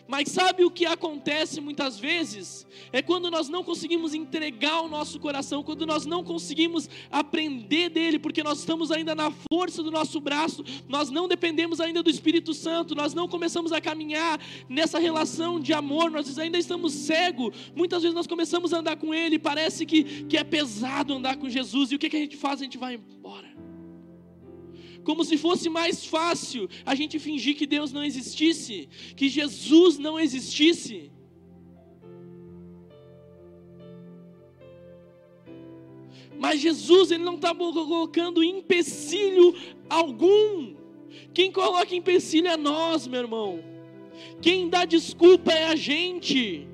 [0.08, 2.66] Mas sabe o que acontece muitas vezes?
[2.90, 8.18] É quando nós não conseguimos entregar o nosso coração, quando nós não conseguimos aprender dele,
[8.18, 12.54] porque nós estamos ainda na força do nosso braço, nós não dependemos ainda do Espírito
[12.54, 17.54] Santo, nós não começamos a caminhar nessa relação de amor, nós ainda estamos cegos.
[17.76, 21.50] Muitas vezes nós começamos a andar com ele, parece que, que é pesado andar com
[21.50, 22.62] Jesus, e o que, que a gente faz?
[22.62, 23.47] A gente vai embora
[25.08, 30.20] como se fosse mais fácil a gente fingir que Deus não existisse, que Jesus não
[30.20, 31.10] existisse.
[36.38, 39.54] Mas Jesus, Ele não está colocando empecilho
[39.88, 40.74] algum.
[41.32, 43.64] Quem coloca empecilho é nós, meu irmão.
[44.42, 46.68] Quem dá desculpa é a gente.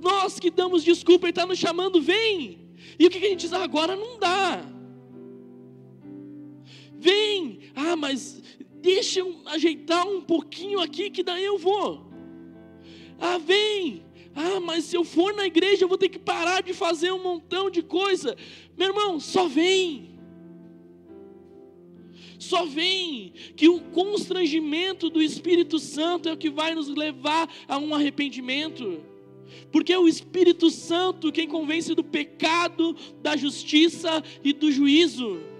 [0.00, 2.70] Nós que damos desculpa, Ele está nos chamando, vem.
[2.98, 3.52] E o que a gente diz?
[3.52, 4.73] Agora não dá.
[7.04, 8.42] Vem, ah, mas
[8.80, 12.06] deixa eu ajeitar um pouquinho aqui que daí eu vou.
[13.20, 16.72] Ah, vem, ah, mas se eu for na igreja eu vou ter que parar de
[16.72, 18.34] fazer um montão de coisa.
[18.74, 20.18] Meu irmão, só vem.
[22.38, 27.76] Só vem que o constrangimento do Espírito Santo é o que vai nos levar a
[27.76, 29.04] um arrependimento.
[29.70, 35.52] Porque é o Espírito Santo quem convence do pecado, da justiça e do juízo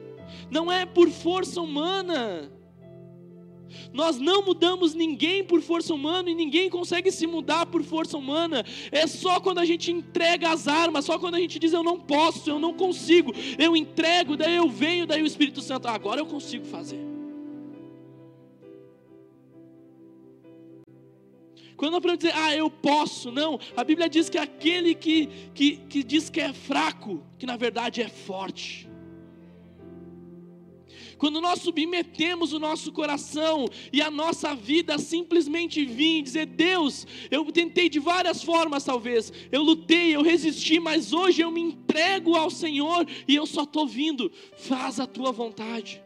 [0.51, 2.51] não é por força humana.
[3.93, 8.65] Nós não mudamos ninguém por força humana e ninguém consegue se mudar por força humana.
[8.91, 11.99] É só quando a gente entrega as armas, só quando a gente diz eu não
[11.99, 16.27] posso, eu não consigo, eu entrego, daí eu venho, daí o Espírito Santo, agora eu
[16.27, 17.15] consigo fazer.
[21.77, 23.59] Quando não dizer, ah, eu posso, não.
[23.77, 28.01] A Bíblia diz que aquele que, que, que diz que é fraco, que na verdade
[28.01, 28.89] é forte.
[31.25, 37.07] Quando nós submetemos o nosso coração e a nossa vida simplesmente vir e dizer: Deus,
[37.31, 42.37] eu tentei de várias formas, talvez, eu lutei, eu resisti, mas hoje eu me entrego
[42.37, 46.04] ao Senhor e eu só estou vindo, faz a tua vontade.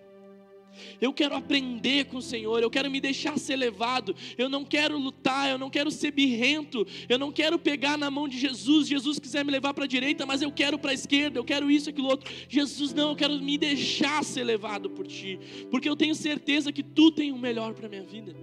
[1.01, 4.99] Eu quero aprender com o Senhor, eu quero me deixar ser levado, eu não quero
[4.99, 8.89] lutar, eu não quero ser birrento, eu não quero pegar na mão de Jesus.
[8.89, 11.71] Jesus quiser me levar para a direita, mas eu quero para a esquerda, eu quero
[11.71, 12.33] isso, aquilo outro.
[12.49, 15.39] Jesus, não, eu quero me deixar ser levado por Ti,
[15.71, 18.35] porque eu tenho certeza que Tu tem o melhor para a minha vida.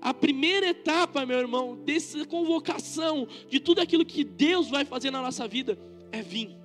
[0.00, 5.20] A primeira etapa, meu irmão, dessa convocação de tudo aquilo que Deus vai fazer na
[5.20, 5.78] nossa vida
[6.10, 6.59] é vir.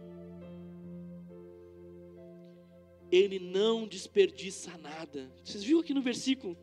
[3.11, 5.31] Ele não desperdiça nada.
[5.43, 6.57] Vocês viram aqui no versículo?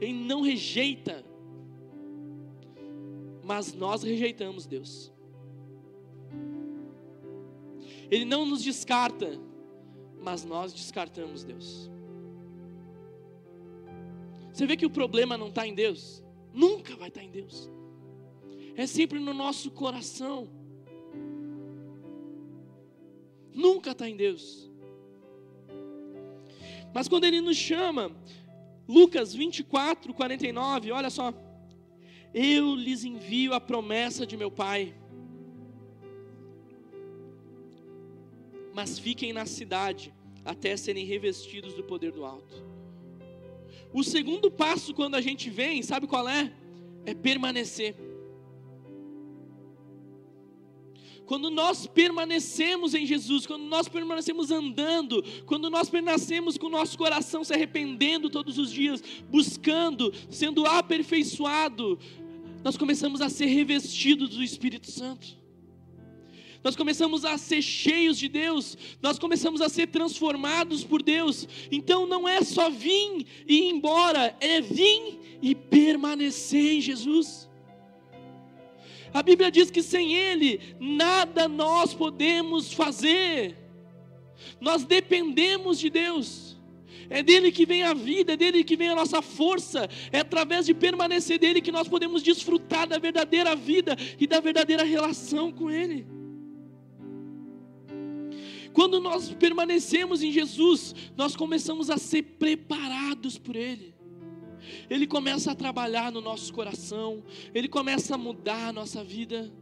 [0.00, 1.24] Ele não rejeita,
[3.42, 5.12] mas nós rejeitamos Deus.
[8.10, 9.38] Ele não nos descarta,
[10.20, 11.90] mas nós descartamos Deus.
[14.52, 16.22] Você vê que o problema não está em Deus?
[16.52, 17.70] Nunca vai estar tá em Deus.
[18.76, 20.48] É sempre no nosso coração.
[23.52, 24.69] Nunca está em Deus.
[26.92, 28.10] Mas quando ele nos chama,
[28.88, 31.32] Lucas 24, 49, olha só.
[32.32, 34.94] Eu lhes envio a promessa de meu Pai.
[38.72, 40.12] Mas fiquem na cidade
[40.44, 42.64] até serem revestidos do poder do alto.
[43.92, 46.52] O segundo passo quando a gente vem, sabe qual é?
[47.04, 48.09] É permanecer.
[51.30, 56.98] Quando nós permanecemos em Jesus, quando nós permanecemos andando, quando nós permanecemos com o nosso
[56.98, 59.00] coração se arrependendo todos os dias,
[59.30, 62.00] buscando, sendo aperfeiçoado,
[62.64, 65.38] nós começamos a ser revestidos do Espírito Santo.
[66.64, 71.46] Nós começamos a ser cheios de Deus, nós começamos a ser transformados por Deus.
[71.70, 77.48] Então não é só vir e ir embora, é vir e permanecer em Jesus.
[79.12, 83.56] A Bíblia diz que sem Ele nada nós podemos fazer.
[84.60, 86.50] Nós dependemos de Deus.
[87.08, 89.88] É dele que vem a vida, é dele que vem a nossa força.
[90.12, 94.84] É através de permanecer dele que nós podemos desfrutar da verdadeira vida e da verdadeira
[94.84, 96.06] relação com Ele.
[98.72, 103.99] Quando nós permanecemos em Jesus, nós começamos a ser preparados por Ele.
[104.88, 107.22] Ele começa a trabalhar no nosso coração,
[107.54, 109.52] Ele começa a mudar a nossa vida.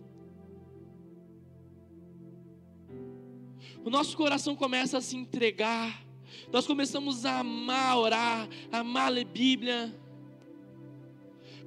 [3.85, 6.05] O nosso coração começa a se entregar,
[6.53, 9.95] nós começamos a amar orar, amar ler Bíblia,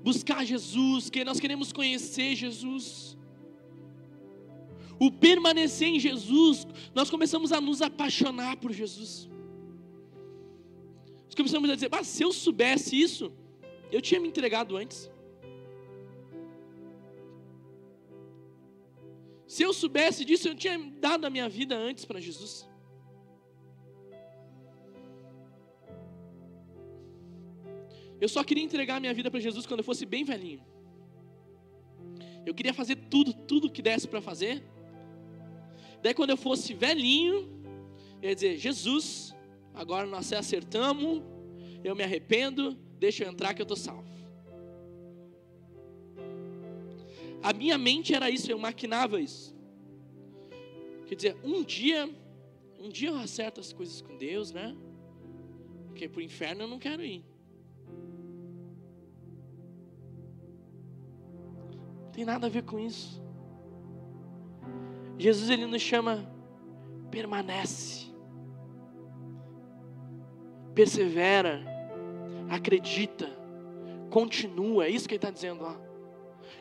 [0.04, 3.18] buscar Jesus, que nós queremos conhecer Jesus.
[5.00, 9.28] O permanecer em Jesus, nós começamos a nos apaixonar por Jesus.
[11.36, 13.32] Começamos a dizer: ah, se eu soubesse isso,
[13.92, 15.10] eu tinha me entregado antes.
[19.48, 22.70] Se eu soubesse disso, eu tinha dado a minha vida antes para Jesus.
[28.20, 30.64] Eu só queria entregar a minha vida para Jesus quando eu fosse bem velhinho.
[32.46, 34.64] Eu queria fazer tudo, tudo que desse para fazer.
[36.02, 37.50] Daí quando eu fosse velhinho,
[38.22, 39.36] eu ia dizer, Jesus,
[39.74, 41.22] agora nós acertamos,
[41.84, 44.10] eu me arrependo, deixa eu entrar que eu estou salvo.
[47.42, 49.56] A minha mente era isso, eu maquinava isso.
[51.08, 52.10] Quer dizer, um dia,
[52.80, 54.78] um dia eu acerto as coisas com Deus, né?
[55.88, 57.26] Porque para o inferno eu não quero ir.
[62.04, 63.22] Não tem nada a ver com isso.
[65.18, 66.32] Jesus ele nos chama,
[67.10, 68.11] permanece,
[70.74, 71.62] persevera,
[72.50, 73.30] acredita,
[74.10, 74.86] continua.
[74.86, 75.80] É isso que ele está dizendo lá.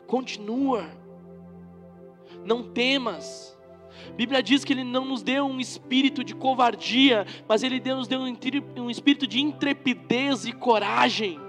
[0.07, 0.89] Continua,
[2.45, 3.57] não temas.
[4.09, 8.07] A Bíblia diz que Ele não nos deu um espírito de covardia, mas Ele nos
[8.07, 11.39] deu um espírito de intrepidez e coragem.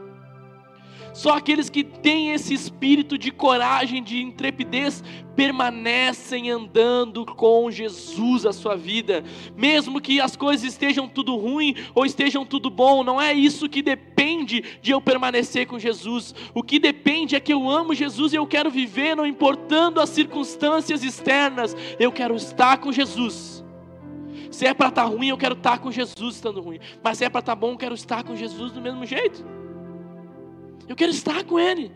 [1.12, 5.04] Só aqueles que têm esse espírito de coragem, de intrepidez,
[5.36, 9.22] permanecem andando com Jesus a sua vida,
[9.56, 13.82] mesmo que as coisas estejam tudo ruim ou estejam tudo bom, não é isso que
[13.82, 16.34] depende de eu permanecer com Jesus.
[16.54, 20.10] O que depende é que eu amo Jesus e eu quero viver, não importando as
[20.10, 23.62] circunstâncias externas, eu quero estar com Jesus.
[24.50, 26.78] Se é para estar tá ruim, eu quero estar com Jesus estando ruim.
[27.02, 29.61] Mas se é para estar tá bom, eu quero estar com Jesus do mesmo jeito.
[30.88, 31.92] Eu quero estar com Ele.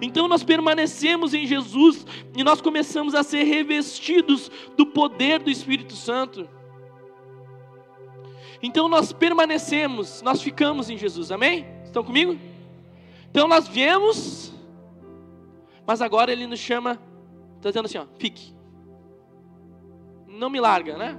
[0.00, 5.94] Então nós permanecemos em Jesus e nós começamos a ser revestidos do poder do Espírito
[5.94, 6.48] Santo.
[8.62, 11.66] Então nós permanecemos, nós ficamos em Jesus, amém?
[11.84, 12.38] Estão comigo?
[13.30, 14.52] Então nós viemos,
[15.86, 17.00] mas agora Ele nos chama,
[17.56, 18.54] está dizendo assim: ó, fique,
[20.26, 21.18] não me larga, né?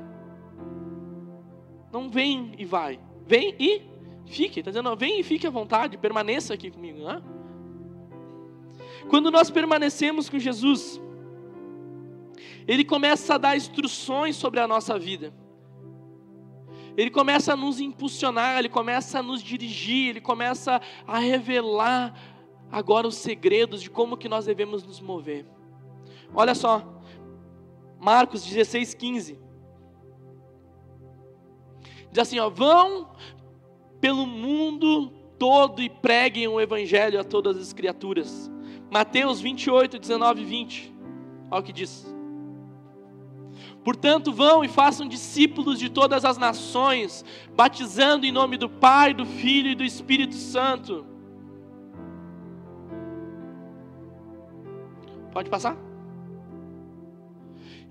[1.92, 3.91] Não vem e vai, vem e
[4.32, 7.04] Fique, está dizendo, vem e fique à vontade, permaneça aqui comigo.
[7.04, 7.22] Né?
[9.10, 11.02] Quando nós permanecemos com Jesus,
[12.66, 15.34] Ele começa a dar instruções sobre a nossa vida.
[16.96, 22.18] Ele começa a nos impulsionar, Ele começa a nos dirigir, Ele começa a revelar
[22.72, 25.46] agora os segredos de como que nós devemos nos mover.
[26.34, 27.02] Olha só,
[28.00, 29.40] Marcos 16, 15.
[32.12, 33.10] Diz assim: ó, vão
[34.02, 38.52] pelo mundo todo e preguem o evangelho a todas as criaturas.
[38.90, 40.96] Mateus 28, 19 e 20.
[41.50, 42.06] Olha o que diz.
[43.84, 47.24] Portanto, vão e façam discípulos de todas as nações,
[47.56, 51.06] batizando em nome do Pai, do Filho e do Espírito Santo.
[55.32, 55.91] Pode passar?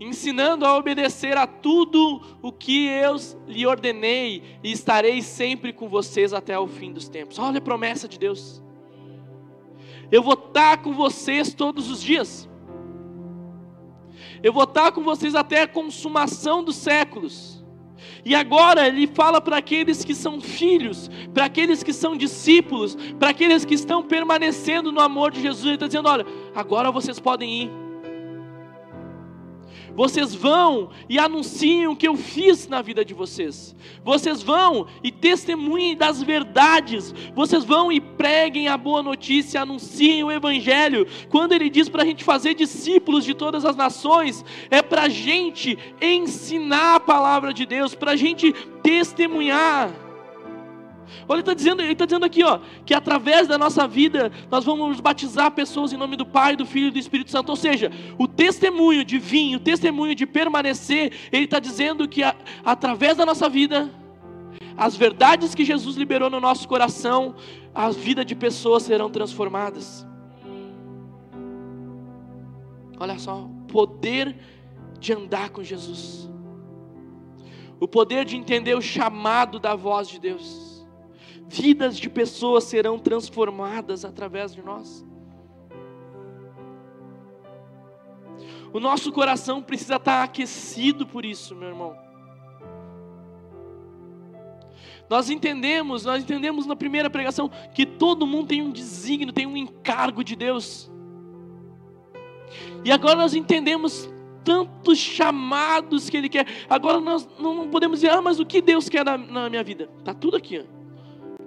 [0.01, 6.33] Ensinando a obedecer a tudo o que eu lhe ordenei, e estarei sempre com vocês
[6.33, 7.39] até o fim dos tempos.
[7.39, 8.63] Olha a promessa de Deus.
[10.11, 12.49] Eu vou estar com vocês todos os dias.
[14.43, 17.63] Eu vou estar com vocês até a consumação dos séculos.
[18.25, 23.31] E agora ele fala para aqueles que são filhos, para aqueles que são discípulos, para
[23.31, 25.65] aqueles que estão permanecendo no amor de Jesus.
[25.65, 27.80] Ele está dizendo: olha, agora vocês podem ir
[30.01, 33.77] vocês vão e anunciem o que eu fiz na vida de vocês.
[34.03, 37.15] Vocês vão e testemunhem das verdades.
[37.35, 41.07] Vocês vão e preguem a boa notícia, anunciem o Evangelho.
[41.29, 45.09] Quando ele diz para a gente fazer discípulos de todas as nações, é para a
[45.11, 49.93] gente ensinar a palavra de Deus, para a gente testemunhar.
[51.29, 54.65] Olha, ele está dizendo, ele está dizendo aqui, ó, que através da nossa vida nós
[54.65, 57.51] vamos batizar pessoas em nome do Pai, do Filho e do Espírito Santo.
[57.51, 62.35] Ou seja, o testemunho de vir, o testemunho de permanecer, ele está dizendo que a,
[62.65, 63.91] através da nossa vida,
[64.77, 67.35] as verdades que Jesus liberou no nosso coração,
[67.75, 70.07] a vida de pessoas serão transformadas.
[72.99, 74.37] Olha só, o poder
[74.99, 76.29] de andar com Jesus,
[77.81, 80.70] o poder de entender o chamado da voz de Deus.
[81.53, 85.05] Vidas de pessoas serão transformadas através de nós.
[88.73, 91.97] O nosso coração precisa estar aquecido por isso, meu irmão.
[95.09, 99.57] Nós entendemos, nós entendemos na primeira pregação que todo mundo tem um desígnio, tem um
[99.57, 100.89] encargo de Deus.
[102.85, 104.09] E agora nós entendemos
[104.45, 106.47] tantos chamados que Ele quer.
[106.69, 109.91] Agora nós não podemos dizer, ah, mas o que Deus quer na, na minha vida?
[109.99, 110.61] Está tudo aqui.
[110.61, 110.80] Ó.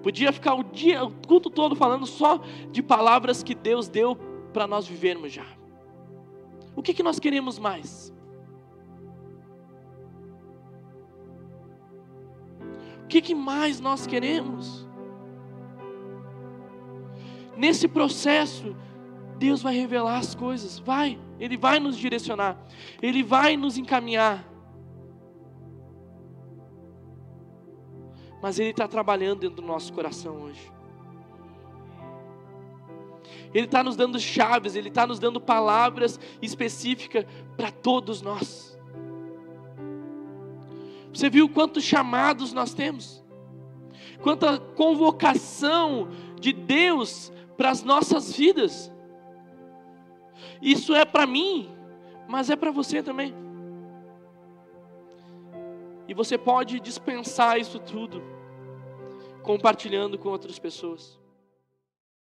[0.03, 4.17] Podia ficar o dia, o culto todo falando só de palavras que Deus deu
[4.51, 5.45] para nós vivermos já.
[6.75, 8.13] O que, que nós queremos mais?
[13.03, 14.85] O que, que mais nós queremos?
[17.55, 18.75] Nesse processo,
[19.37, 22.57] Deus vai revelar as coisas, vai, Ele vai nos direcionar,
[23.01, 24.52] Ele vai nos encaminhar.
[28.43, 30.69] Mas Ele está trabalhando dentro do nosso coração hoje.
[33.53, 37.25] Ele está nos dando chaves, Ele está nos dando palavras específicas
[37.55, 38.77] para todos nós.
[41.13, 43.23] Você viu quantos chamados nós temos?
[44.21, 48.91] Quanta convocação de Deus para as nossas vidas.
[50.61, 51.73] Isso é para mim,
[52.27, 53.33] mas é para você também.
[56.09, 58.32] E você pode dispensar isso tudo
[59.43, 61.19] compartilhando com outras pessoas.